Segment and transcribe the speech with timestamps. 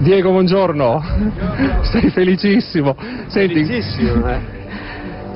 [0.00, 1.02] Diego, buongiorno.
[1.92, 2.96] Sei felicissimo.
[3.26, 3.66] Senti...
[3.66, 4.40] Felicissimo, eh.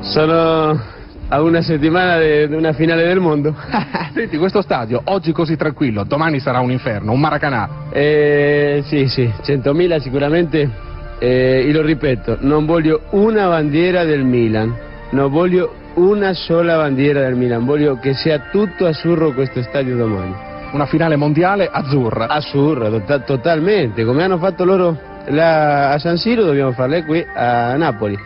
[0.00, 0.80] Sono
[1.28, 3.54] a una settimana di una finale del mondo.
[4.14, 7.88] Senti, questo stadio, oggi così tranquillo, domani sarà un inferno, un Maracanã.
[7.90, 10.70] Eh, sì, sì, 100.000 sicuramente.
[11.18, 14.74] Eh, lo ripeto, non voglio una bandiera del Milan,
[15.10, 20.52] non voglio una sola bandiera del Milan, voglio che sia tutto azzurro questo stadio domani
[20.74, 22.26] una finale mondiale azzurra.
[22.28, 24.98] Azzurra, to- totalmente, come hanno fatto loro
[25.28, 28.18] la- a San Siro dobbiamo farle qui a Napoli.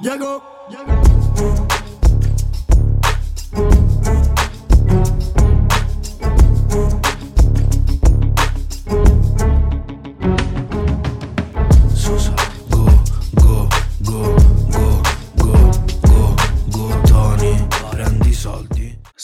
[0.00, 1.11] Diego, Diego.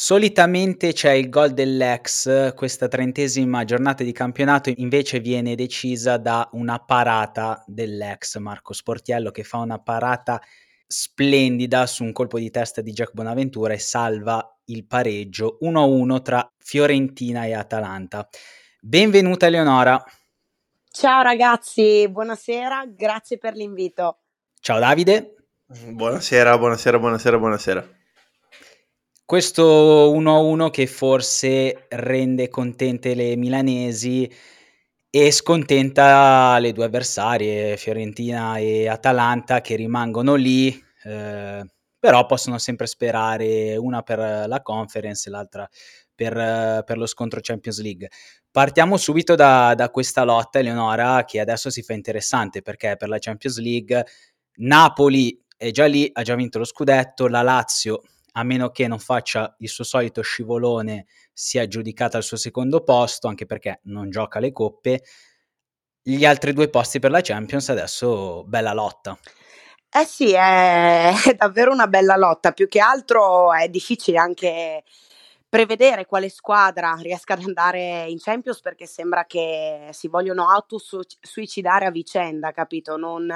[0.08, 6.78] Solitamente c'è il gol dell'ex, questa trentesima giornata di campionato invece viene decisa da una
[6.78, 10.40] parata dell'ex Marco Sportiello che fa una parata
[10.87, 16.50] splendida su un colpo di testa di Jack Bonaventura e salva il pareggio 1-1 tra
[16.56, 18.26] Fiorentina e Atalanta.
[18.80, 20.02] Benvenuta Eleonora.
[20.90, 24.20] Ciao ragazzi, buonasera, grazie per l'invito.
[24.59, 25.34] Ciao Davide.
[25.66, 27.98] Buonasera, buonasera, buonasera, buonasera.
[29.29, 34.26] Questo 1-1 che forse rende contente le milanesi
[35.10, 41.62] e scontenta le due avversarie, Fiorentina e Atalanta, che rimangono lì, eh,
[41.99, 45.68] però possono sempre sperare una per la conference e l'altra
[46.15, 48.09] per, per lo scontro Champions League.
[48.51, 53.18] Partiamo subito da, da, questa lotta, Eleonora, che adesso si fa interessante perché per la
[53.18, 54.06] Champions League
[54.60, 58.01] Napoli è già lì, ha già vinto lo scudetto, la Lazio
[58.38, 63.26] a meno che non faccia il suo solito scivolone, sia aggiudicata al suo secondo posto,
[63.26, 65.03] anche perché non gioca le coppe.
[66.00, 69.19] Gli altri due posti per la Champions adesso bella lotta.
[69.91, 74.84] Eh sì, è davvero una bella lotta, più che altro è difficile anche
[75.48, 81.91] prevedere quale squadra riesca ad andare in Champions perché sembra che si vogliono autosuicidare a
[81.91, 82.97] vicenda, capito?
[82.97, 83.32] Non,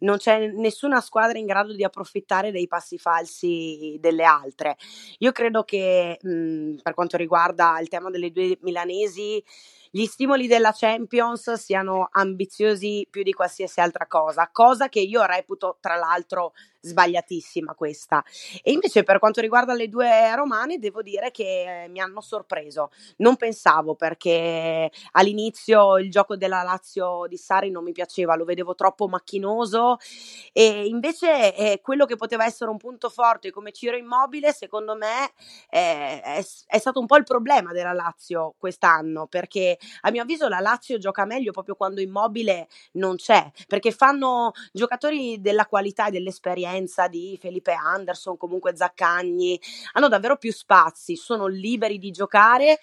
[0.00, 4.76] non, c'è nessuna squadra in grado di approfittare dei passi falsi delle altre.
[5.18, 9.42] Io credo che mh, per quanto riguarda il tema delle due milanesi,
[9.90, 15.78] gli stimoli della Champions siano ambiziosi più di qualsiasi altra cosa, cosa che io reputo
[15.80, 16.52] tra l'altro
[16.86, 18.24] sbagliatissima questa.
[18.62, 22.90] E invece per quanto riguarda le due romane devo dire che mi hanno sorpreso.
[23.18, 28.74] Non pensavo perché all'inizio il gioco della Lazio di Sari non mi piaceva, lo vedevo
[28.74, 29.98] troppo macchinoso
[30.52, 35.32] e invece eh, quello che poteva essere un punto forte come Ciro Immobile secondo me
[35.70, 40.48] eh, è, è stato un po' il problema della Lazio quest'anno perché a mio avviso
[40.48, 46.10] la Lazio gioca meglio proprio quando Immobile non c'è perché fanno giocatori della qualità e
[46.10, 49.58] dell'esperienza presenza di Felipe Anderson, comunque Zaccagni,
[49.92, 52.78] hanno davvero più spazi, sono liberi di giocare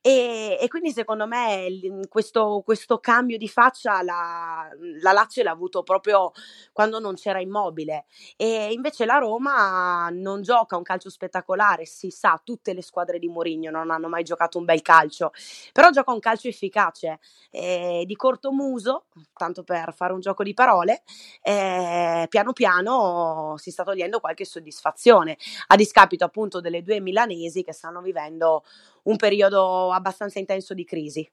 [0.00, 1.66] e, e quindi secondo me
[2.08, 4.68] questo, questo, cambio di faccia la,
[5.00, 6.32] la Lazio l'ha avuto proprio
[6.72, 8.06] quando non c'era immobile.
[8.36, 13.28] E invece la Roma non gioca un calcio spettacolare, si sa, tutte le squadre di
[13.28, 15.32] Mourinho non hanno mai giocato un bel calcio,
[15.72, 17.20] però gioca un calcio efficace,
[17.50, 21.02] eh, di corto muso, tanto per fare un gioco di parole,
[21.42, 25.36] eh, piano piano si sta togliendo qualche soddisfazione,
[25.68, 28.64] a discapito appunto delle due milanesi che stanno vivendo
[29.04, 31.30] un periodo abbastanza intenso di crisi.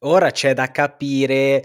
[0.00, 1.64] Ora c'è da capire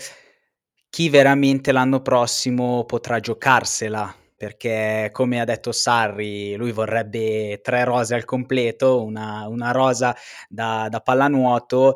[0.90, 8.14] chi veramente l'anno prossimo potrà giocarsela, perché come ha detto Sarri, lui vorrebbe tre rose
[8.14, 10.16] al completo, una, una rosa
[10.50, 11.96] da, da pallanuoto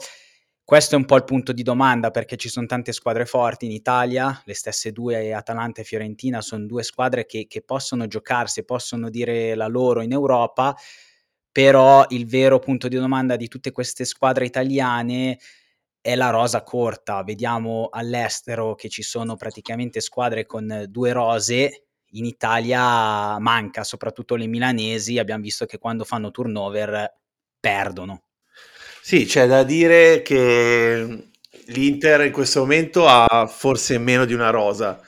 [0.68, 3.72] questo è un po' il punto di domanda perché ci sono tante squadre forti in
[3.72, 9.10] Italia, le stesse due, Atalanta e Fiorentina, sono due squadre che, che possono giocarsi, possono
[9.10, 10.76] dire la loro in Europa,
[11.50, 15.40] però il vero punto di domanda di tutte queste squadre italiane
[16.02, 17.24] è la rosa corta.
[17.24, 24.48] Vediamo all'estero che ci sono praticamente squadre con due rose, in Italia manca, soprattutto le
[24.48, 27.10] milanesi, abbiamo visto che quando fanno turnover
[27.58, 28.27] perdono.
[29.08, 31.30] Sì, c'è da dire che
[31.68, 35.00] l'Inter in questo momento ha forse meno di una rosa.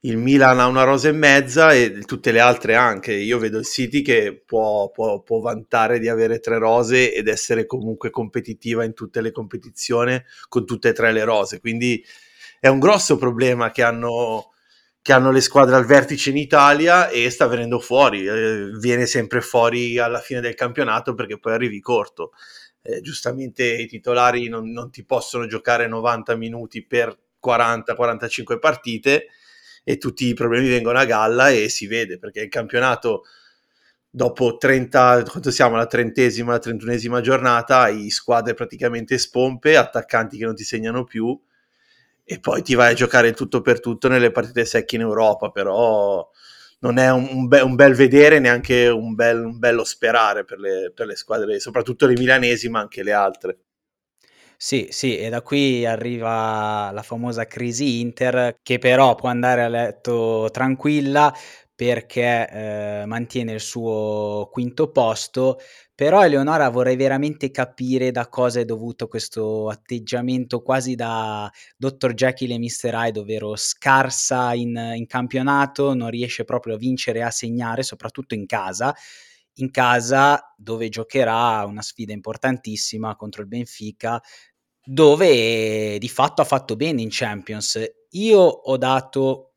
[0.00, 3.12] Il Milan ha una rosa e mezza e tutte le altre anche.
[3.12, 7.66] Io vedo il City che può, può, può vantare di avere tre rose ed essere
[7.66, 10.18] comunque competitiva in tutte le competizioni
[10.48, 11.60] con tutte e tre le rose.
[11.60, 12.02] Quindi
[12.58, 14.52] è un grosso problema che hanno,
[15.02, 19.42] che hanno le squadre al vertice in Italia e sta venendo fuori, eh, viene sempre
[19.42, 22.30] fuori alla fine del campionato perché poi arrivi corto.
[22.88, 29.26] Eh, giustamente i titolari non, non, ti possono giocare 90 minuti per 40-45 partite
[29.82, 33.24] e tutti i problemi vengono a galla e si vede perché il campionato
[34.08, 40.44] dopo 30, quanto siamo, la trentesima, la trentunesima giornata, hai squadre praticamente spompe, attaccanti che
[40.44, 41.36] non ti segnano più
[42.24, 46.28] e poi ti vai a giocare tutto per tutto nelle partite secche in Europa, però
[46.80, 50.58] non è un, un, be- un bel vedere, neanche un, bel, un bello sperare per
[50.58, 53.58] le, per le squadre, soprattutto le milanesi, ma anche le altre.
[54.58, 59.68] Sì, sì, e da qui arriva la famosa crisi Inter, che però può andare a
[59.68, 61.32] letto tranquilla
[61.76, 65.58] perché eh, mantiene il suo quinto posto.
[65.94, 72.14] Però Eleonora vorrei veramente capire da cosa è dovuto questo atteggiamento quasi da Dr.
[72.14, 72.92] Jekyll e Mr.
[72.94, 78.34] Hyde, ovvero scarsa in, in campionato, non riesce proprio a vincere e a segnare, soprattutto
[78.34, 78.94] in casa
[79.58, 84.20] in casa dove giocherà una sfida importantissima contro il Benfica
[84.88, 87.82] dove di fatto ha fatto bene in Champions.
[88.10, 89.55] Io ho dato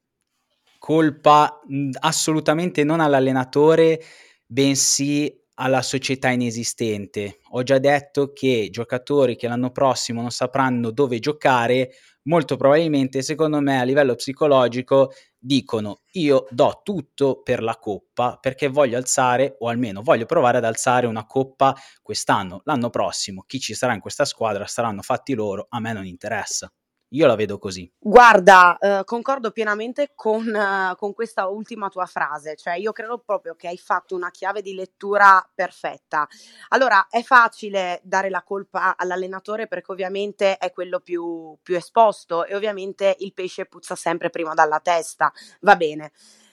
[0.79, 1.59] colpa
[1.99, 4.01] assolutamente non all'allenatore,
[4.45, 7.39] bensì alla società inesistente.
[7.51, 11.91] Ho già detto che giocatori che l'anno prossimo non sapranno dove giocare,
[12.23, 18.67] molto probabilmente, secondo me, a livello psicologico, dicono io do tutto per la coppa perché
[18.67, 22.61] voglio alzare o almeno voglio provare ad alzare una coppa quest'anno.
[22.65, 26.71] L'anno prossimo chi ci sarà in questa squadra saranno fatti loro, a me non interessa.
[27.13, 27.91] Io la vedo così.
[27.97, 33.55] Guarda, eh, concordo pienamente con, eh, con, questa ultima tua frase, cioè io credo proprio
[33.55, 36.27] che hai fatto una chiave di lettura perfetta.
[36.69, 42.55] Allora, è facile dare la colpa all'allenatore perché ovviamente è quello più, più esposto e
[42.55, 46.11] ovviamente il pesce puzza sempre prima dalla testa, va bene.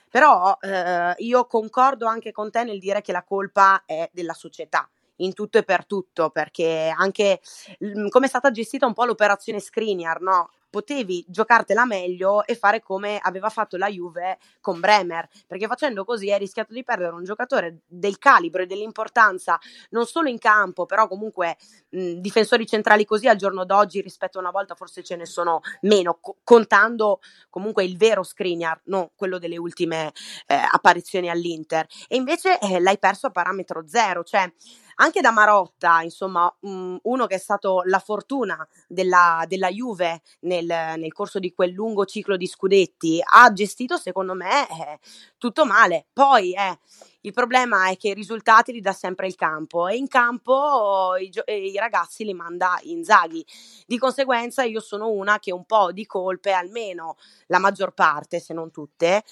[0.09, 4.89] Però eh, io concordo anche con te nel dire che la colpa è della società
[5.17, 7.39] in tutto e per tutto, perché anche
[7.79, 10.49] mhmm, come è stata gestita un po' l'operazione Skriniar, no?
[10.69, 16.31] Potevi giocartela meglio e fare come aveva fatto la Juve con Bremer, perché facendo così
[16.31, 19.59] hai rischiato di perdere un giocatore del calibro e dell'importanza
[19.91, 21.57] non solo in campo, però comunque
[21.89, 25.61] mh, difensori centrali così al giorno d'oggi rispetto a una volta forse ce ne sono
[25.81, 27.19] meno, co- contando
[27.49, 30.11] comunque il vero Skriniar, non quello delle ultime
[30.47, 31.85] eh, apparizioni all'Inter.
[32.07, 34.51] E invece eh, l'hai perso a parametro zero, cioè
[34.99, 41.11] anche da Marotta, insomma, uno che è stato la fortuna della, della Juve nel, nel,
[41.13, 44.99] corso di quel lungo ciclo di scudetti, ha gestito secondo me eh,
[45.37, 46.07] tutto male.
[46.13, 46.79] Poi eh,
[47.21, 51.31] il problema è che i risultati li dà sempre il campo e in campo i,
[51.51, 53.45] i ragazzi li manda Inzaghi.
[53.85, 57.17] Di conseguenza io sono una che un po' di colpe, almeno
[57.47, 59.23] la maggior parte, se non tutte,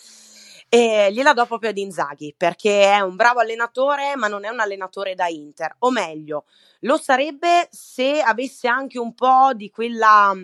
[0.67, 4.59] e gliela do proprio ad Inzaghi perché è un bravo allenatore, ma non è un
[4.59, 5.75] allenatore da Inter.
[5.79, 6.45] O meglio,
[6.81, 10.35] lo sarebbe se avesse anche un po' di quella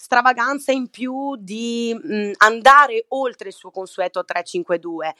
[0.00, 5.12] stravaganza in più di mh, mm, andare oltre il suo consueto 3-5-2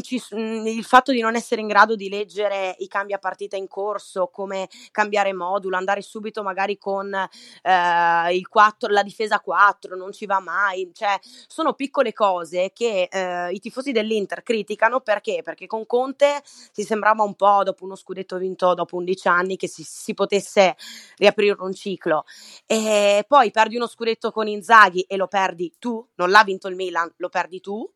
[0.00, 4.28] ci, il fatto di non essere in grado di leggere i cambia partita in corso,
[4.28, 10.26] come cambiare modulo, andare subito magari con eh, il 4, la difesa 4, non ci
[10.26, 15.40] va mai, cioè sono piccole cose che eh, i tifosi dell'Inter criticano perché?
[15.42, 19.68] Perché con Conte si sembrava un po' dopo uno scudetto vinto dopo 11 anni che
[19.68, 20.76] si, si potesse
[21.16, 22.24] riaprire un ciclo
[22.66, 26.76] e poi perdi uno scudetto con Inzaghi e lo perdi tu, non l'ha vinto il
[26.76, 27.90] Milan, lo perdi tu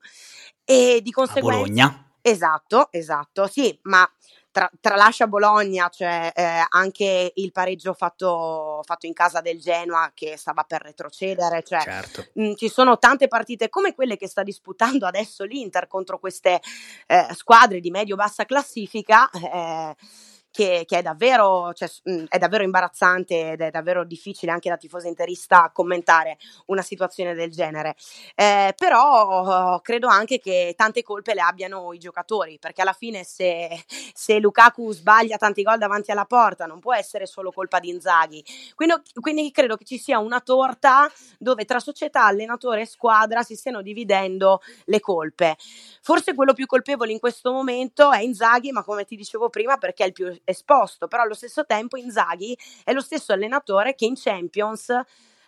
[0.70, 1.58] e di conseguenza...
[1.58, 2.04] A Bologna.
[2.22, 4.08] Esatto, esatto, sì, ma
[4.52, 10.36] tra, tralascia Bologna, cioè eh, anche il pareggio fatto, fatto, in casa del Genoa che
[10.36, 12.26] stava per retrocedere, cioè, certo.
[12.34, 16.60] mh, ci sono tante partite come quelle che sta disputando adesso l'Inter contro queste
[17.06, 19.30] eh, squadre di medio-bassa classifica.
[19.30, 19.96] Eh,
[20.50, 21.88] che, che è, davvero, cioè,
[22.28, 27.50] è, davvero, imbarazzante ed è davvero difficile anche da tifosa interista commentare una situazione del
[27.50, 27.94] genere.
[28.34, 33.22] Eh, però oh, credo anche che tante colpe le abbiano i giocatori, perché alla fine
[33.24, 33.68] se,
[34.12, 38.44] se Lukaku sbaglia tanti gol davanti alla porta non può essere solo colpa di Inzaghi.
[38.74, 43.54] Quindi, quindi credo che ci sia una torta dove tra società, allenatore e squadra si
[43.54, 45.56] stiano dividendo le colpe.
[46.02, 50.04] Forse quello più colpevole in questo momento è Inzaghi, ma come ti dicevo prima perché
[50.04, 54.14] è il più esposto, però allo stesso tempo Inzaghi è lo stesso allenatore che in
[54.16, 54.92] Champions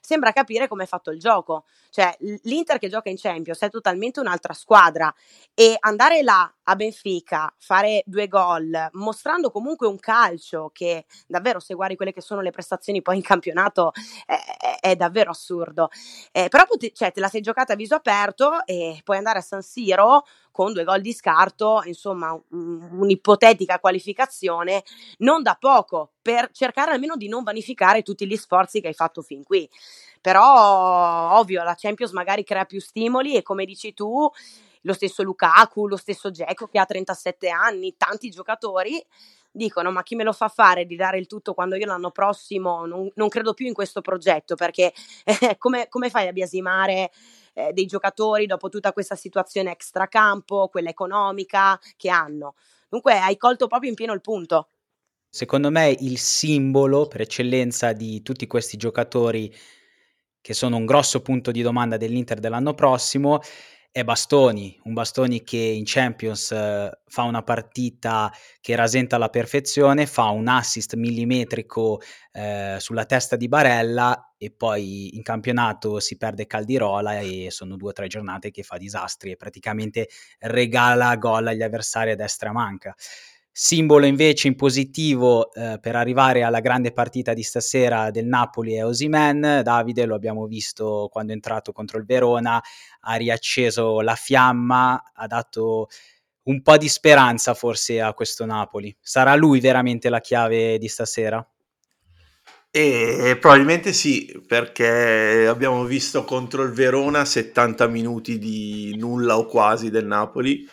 [0.01, 1.65] sembra capire come è fatto il gioco.
[1.93, 5.15] Cioè, l'Inter che gioca in Champions è totalmente un'altra squadra
[5.53, 11.75] e andare là a Benfica, fare due gol, mostrando comunque un calcio che davvero se
[11.75, 13.93] guardi quelle che sono le prestazioni poi in campionato
[14.25, 15.91] è, è, è davvero assurdo.
[16.31, 19.43] Eh, però pote- cioè, te la sei giocata a viso aperto e puoi andare a
[19.43, 24.83] San Siro con due gol di scarto, insomma un, un'ipotetica qualificazione
[25.19, 29.21] non da poco per cercare almeno di non vanificare tutti gli sforzi che hai fatto
[29.21, 29.69] fin qui.
[30.23, 34.31] Però ovvio, la Champions magari crea più stimoli e come dici tu
[34.83, 39.05] lo stesso Lukaku, lo stesso Dzeko che ha 37 anni, tanti giocatori
[39.55, 42.87] dicono ma chi me lo fa fare di dare il tutto quando io l'anno prossimo
[42.87, 47.11] non, non credo più in questo progetto perché eh, come, come, fai a biasimare
[47.53, 52.55] eh, dei giocatori dopo tutta questa situazione extracampo, quella economica che hanno.
[52.89, 54.69] Dunque hai colto proprio in pieno il punto.
[55.29, 59.55] Secondo me il simbolo per eccellenza di tutti questi giocatori
[60.43, 63.41] che sono un grosso punto di domanda dell'Inter dell'anno prossimo
[63.95, 68.33] è Bastoni, un Bastoni che in Champions eh, fa una partita
[68.63, 72.01] che rasenta alla perfezione, fa un assist millimetrico
[72.33, 77.91] eh, sulla testa di Barella e poi in campionato si perde Caldirola e sono due
[77.91, 80.09] o tre giornate che fa disastri e praticamente
[80.39, 82.95] regala gol agli avversari a destra manca.
[83.55, 88.87] Simbolo invece in positivo eh, per arrivare alla grande partita di stasera del Napoli è
[88.87, 89.61] Osimen.
[89.63, 92.59] Davide lo abbiamo visto quando è entrato contro il Verona,
[93.01, 95.89] ha riacceso la fiamma, ha dato
[96.45, 98.97] un po' di speranza forse a questo Napoli.
[98.99, 101.47] Sarà lui veramente la chiave di stasera?
[102.71, 109.91] E probabilmente sì, perché abbiamo visto contro il Verona 70 minuti di nulla o quasi
[109.91, 110.67] del Napoli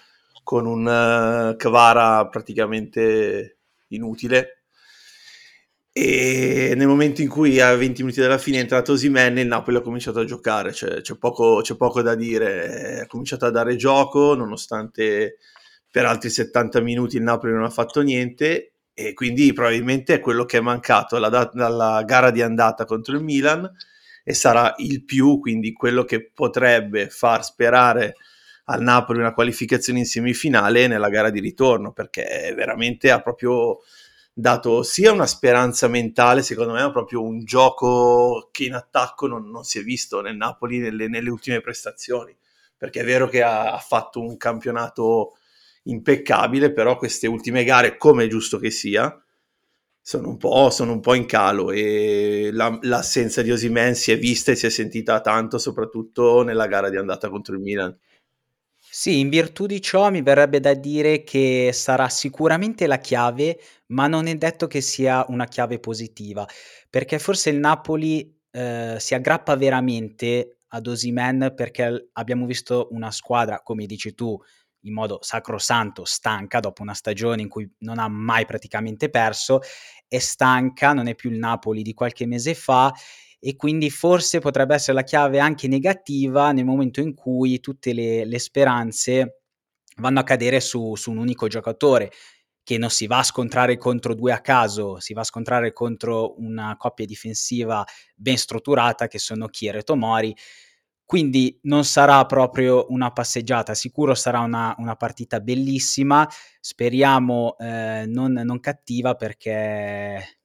[0.49, 4.63] con un uh, Kvara praticamente inutile.
[5.91, 9.77] E nel momento in cui a 20 minuti dalla fine è entrato Simen, il Napoli
[9.77, 13.75] ha cominciato a giocare, cioè, c'è, poco, c'è poco da dire, ha cominciato a dare
[13.75, 15.37] gioco nonostante
[15.91, 18.73] per altri 70 minuti il Napoli non ha fatto niente.
[18.95, 23.23] E quindi probabilmente è quello che è mancato dalla, dalla gara di andata contro il
[23.23, 23.71] Milan.
[24.23, 28.15] E sarà il più, quindi quello che potrebbe far sperare
[28.69, 33.79] al Napoli una qualificazione in semifinale nella gara di ritorno, perché veramente ha proprio
[34.31, 39.49] dato sia una speranza mentale, secondo me, ma proprio un gioco che in attacco non,
[39.49, 42.35] non si è visto nel Napoli nelle, nelle, ultime prestazioni,
[42.77, 45.37] perché è vero che ha, ha fatto un campionato
[45.83, 49.19] impeccabile, però queste ultime gare, come è giusto che sia,
[49.99, 54.17] sono un po', sono un po in calo e la, l'assenza di Osimen si è
[54.17, 57.97] vista e si è sentita tanto, soprattutto nella gara di andata contro il Milan.
[58.91, 64.07] Sì, in virtù di ciò mi verrebbe da dire che sarà sicuramente la chiave, ma
[64.07, 66.47] non è detto che sia una chiave positiva,
[66.89, 73.61] perché forse il Napoli eh, si aggrappa veramente ad Osimen perché abbiamo visto una squadra,
[73.61, 74.35] come dici tu,
[74.83, 79.59] in modo sacrosanto, stanca dopo una stagione in cui non ha mai praticamente perso,
[80.07, 82.91] è stanca, non è più il Napoli di qualche mese fa
[83.39, 88.25] e quindi forse potrebbe essere la chiave anche negativa nel momento in cui tutte le,
[88.25, 89.41] le speranze
[89.97, 92.11] vanno a cadere su, su, un unico giocatore
[92.63, 96.35] che non si va a scontrare contro due a caso, si va a scontrare contro
[96.39, 97.83] una coppia difensiva
[98.15, 100.35] ben strutturata che sono Kier e Tomori.
[101.03, 106.29] Quindi non sarà proprio una passeggiata, sicuro sarà una, una partita bellissima,
[106.59, 110.38] speriamo eh, non, non cattiva perché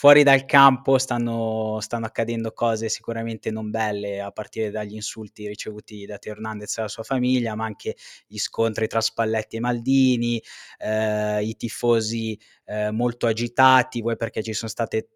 [0.00, 6.06] fuori dal campo stanno, stanno, accadendo cose sicuramente non belle, a partire dagli insulti ricevuti
[6.06, 10.42] da Teo Hernandez e la sua famiglia, ma anche gli scontri tra Spalletti e Maldini,
[10.78, 15.10] eh, i tifosi eh, molto agitati, vuoi perché ci sono state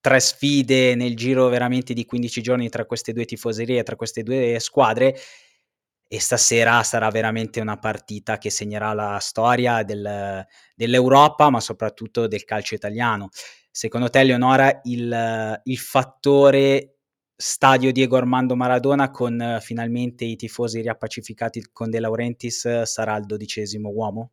[0.00, 4.58] tre sfide nel giro veramente di 15 giorni tra queste due tifoserie, tra queste due
[4.58, 5.16] squadre.
[6.08, 12.44] E stasera sarà veramente una partita che segnerà la storia del, dell'Europa, ma soprattutto del
[12.44, 13.28] calcio italiano.
[13.76, 17.00] Secondo te, Leonora, il, il fattore
[17.36, 23.18] stadio Diego Armando Maradona con uh, finalmente i tifosi riappacificati con De Laurentiis uh, sarà
[23.18, 24.30] il dodicesimo uomo?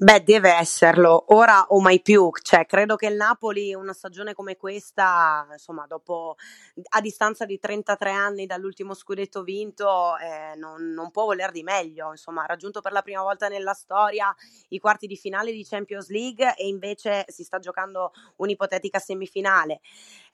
[0.00, 4.56] Beh, deve esserlo, ora o mai più, cioè credo che il Napoli una stagione come
[4.56, 6.36] questa, insomma, dopo
[6.90, 12.12] a distanza di 33 anni dall'ultimo scudetto vinto, eh, non, non, può voler di meglio,
[12.12, 14.32] insomma, ha raggiunto per la prima volta nella storia
[14.68, 19.80] i quarti di finale di Champions League e invece si sta giocando un'ipotetica semifinale.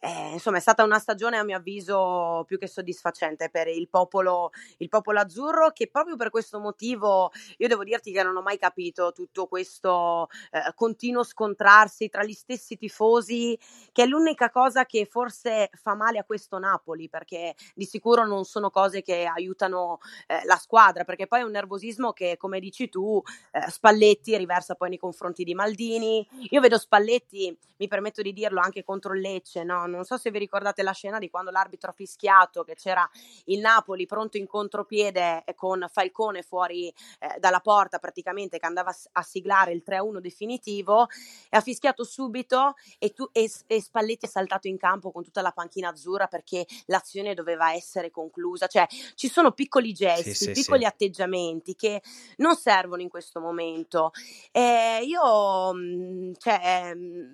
[0.00, 4.50] Eh, insomma, è stata una stagione a mio avviso più che soddisfacente per il popolo,
[4.78, 8.58] il popolo azzurro che proprio per questo motivo io devo dirti che non ho mai
[8.58, 13.58] capito tutto questo eh, continuo scontrarsi tra gli stessi tifosi,
[13.92, 18.44] che è l'unica cosa che forse fa male a questo Napoli, perché di sicuro non
[18.44, 22.88] sono cose che aiutano eh, la squadra, perché poi è un nervosismo che, come dici
[22.88, 23.22] tu,
[23.52, 26.26] eh, Spalletti riversa poi nei confronti di Maldini.
[26.50, 29.83] Io vedo Spalletti, mi permetto di dirlo, anche contro Lecce, no?
[29.86, 33.08] Non so se vi ricordate la scena di quando l'arbitro ha fischiato, che c'era
[33.46, 39.22] il Napoli pronto in contropiede con Falcone fuori eh, dalla porta praticamente che andava a
[39.22, 41.08] siglare il 3-1 definitivo
[41.48, 45.42] e ha fischiato subito e, tu, e, e Spalletti è saltato in campo con tutta
[45.42, 48.66] la panchina azzurra perché l'azione doveva essere conclusa.
[48.66, 50.86] Cioè ci sono piccoli gesti, sì, sì, piccoli sì.
[50.86, 52.02] atteggiamenti che
[52.36, 54.12] non servono in questo momento.
[54.50, 57.32] E io, mm, cioè, mm,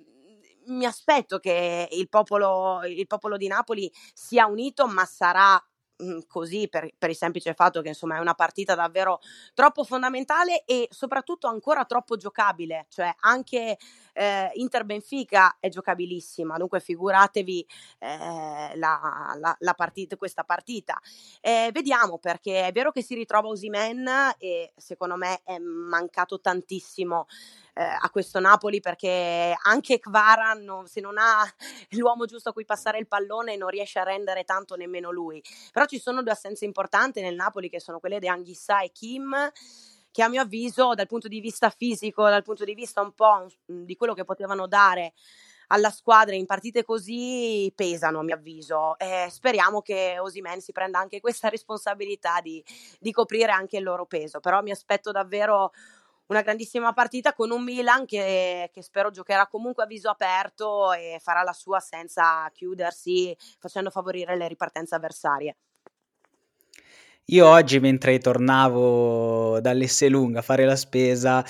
[0.70, 5.62] mi aspetto che il popolo, il popolo di Napoli sia unito, ma sarà
[6.00, 9.20] Mhmm, così per, per, il semplice fatto che insomma è una partita davvero
[9.54, 13.76] troppo fondamentale e soprattutto ancora troppo giocabile, cioè anche
[14.12, 17.67] eh, Inter Benfica è giocabilissima, dunque figuratevi
[17.99, 21.00] eh, la, la, la partita, questa partita.
[21.40, 27.26] Eh, vediamo perché è vero che si ritrova Osimen e secondo me è mancato tantissimo
[27.75, 31.43] eh, a questo Napoli perché anche Kvara no, se non ha
[31.90, 35.43] l'uomo giusto a cui passare il pallone non riesce a rendere tanto nemmeno lui.
[35.73, 39.35] Però ci sono due assenze importanti nel Napoli che sono quelle di Anghissà e Kim
[40.11, 43.47] che a mio avviso dal punto di vista fisico, dal punto di vista un po'
[43.64, 45.12] di quello che potevano dare
[45.73, 50.99] alla squadra in partite così pesano a mio avviso e speriamo che Osimen si prenda
[50.99, 52.62] anche questa responsabilità di,
[52.99, 55.71] di coprire anche il loro peso però mi aspetto davvero
[56.31, 61.19] una grandissima partita con un Milan che, che, spero giocherà comunque a viso aperto e
[61.21, 65.57] farà la sua senza chiudersi, facendo favorire le ripartenze avversarie.
[67.32, 71.44] Io oggi, mentre tornavo dall'Esselunga a fare la spesa,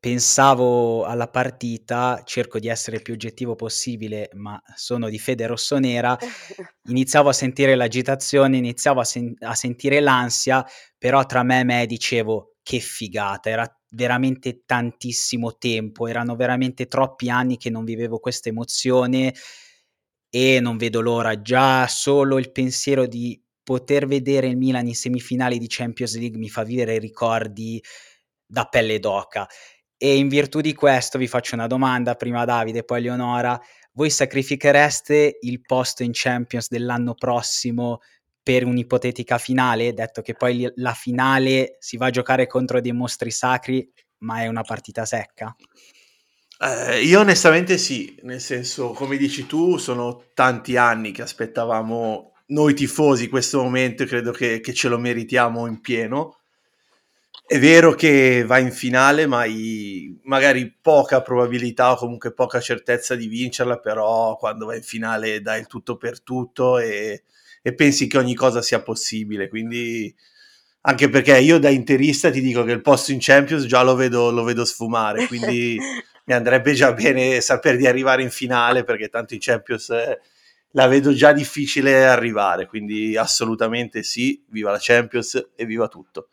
[0.00, 6.16] pensavo alla partita, cerco di essere il più oggettivo possibile, ma sono di fede rossonera,
[6.88, 10.64] iniziavo a sentire l'agitazione, iniziavo a, sen- a sentire l'ansia,
[10.96, 17.28] però tra me e me dicevo che figata, era veramente tantissimo tempo, erano veramente troppi
[17.28, 19.34] anni che non vivevo questa emozione
[20.30, 25.58] e non vedo l'ora, già solo il pensiero di poter vedere il Milan in semifinali
[25.58, 27.78] di Champions League mi fa vivere ricordi
[28.46, 29.46] da pelle d'oca.
[29.94, 33.60] E in virtù di questo vi faccio una domanda, prima Davide, poi Leonora,
[33.92, 37.98] voi sacrifichereste il posto in Champions dell'anno prossimo
[38.42, 43.30] per un'ipotetica finale, detto che poi la finale si va a giocare contro dei mostri
[43.30, 43.86] sacri,
[44.20, 45.54] ma è una partita secca?
[46.58, 52.74] Eh, io onestamente sì, nel senso, come dici tu, sono tanti anni che aspettavamo noi
[52.74, 56.36] tifosi questo momento credo che, che ce lo meritiamo in pieno.
[57.46, 63.14] È vero che va in finale, ma hai magari poca probabilità o comunque poca certezza
[63.14, 67.22] di vincerla, però quando va in finale dai il tutto per tutto e
[67.62, 69.48] e pensi che ogni cosa sia possibile.
[69.48, 70.14] Quindi,
[70.82, 74.30] anche perché io da interista ti dico che il posto in Champions già lo vedo,
[74.30, 75.78] lo vedo sfumare, quindi
[76.24, 80.20] mi andrebbe già bene sapere di arrivare in finale perché tanto in Champions eh,
[80.72, 82.66] la vedo già difficile arrivare.
[82.66, 86.28] Quindi, assolutamente sì, viva la Champions e viva tutto.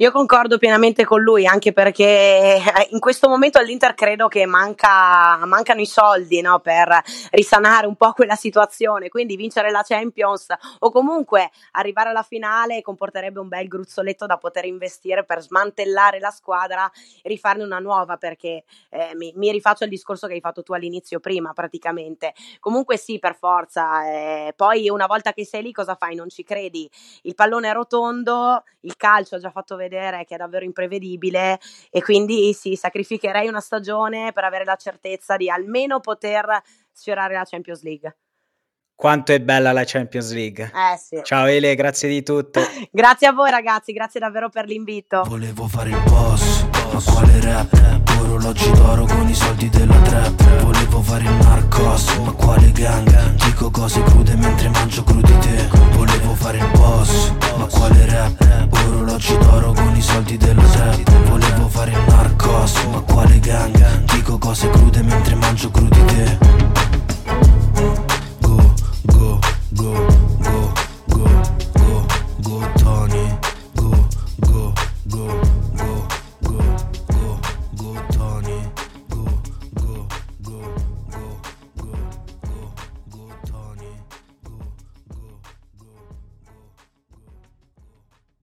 [0.00, 5.44] Io concordo pienamente con lui, anche perché eh, in questo momento all'Inter credo che manca,
[5.44, 10.92] mancano i soldi no, per risanare un po' quella situazione, quindi vincere la Champions o
[10.92, 16.88] comunque arrivare alla finale comporterebbe un bel gruzzoletto da poter investire per smantellare la squadra
[17.20, 20.74] e rifarne una nuova, perché eh, mi, mi, rifaccio al discorso che hai fatto tu
[20.74, 22.34] all'inizio prima praticamente.
[22.60, 26.14] Comunque sì, per forza, eh, poi una volta che sei lì cosa fai?
[26.14, 26.88] Non ci credi?
[27.22, 31.58] Il pallone è rotondo, il calcio ha già fatto vedere vedere che è davvero imprevedibile
[31.90, 37.44] e quindi sì, sacrificherei una stagione per avere la certezza di almeno poter sfiorare la
[37.44, 38.16] Champions League.
[38.94, 40.64] Quanto è bella la Champions League.
[40.64, 41.20] Eh sì.
[41.22, 42.60] Ciao Ele, grazie di tutto.
[42.90, 45.22] grazie a voi ragazzi, grazie davvero per l'invito.
[45.24, 48.02] Volevo fare il boss, ma quale rap?
[48.20, 53.17] Orologi d'oro con i soldi della trap Volevo fare il narcos, ma quale gang?
[53.48, 58.68] Dico cose crude mentre mangio crudi te Volevo fare il boss, ma quale rap?
[58.68, 64.04] Orologi d'oro con i soldi della trap Volevo fare il narcos, ma quale gang?
[64.12, 66.67] Dico cose crude mentre mangio crudi te